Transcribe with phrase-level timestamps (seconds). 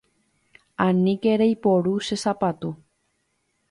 [0.85, 2.69] Aníke reiporu che sapatu.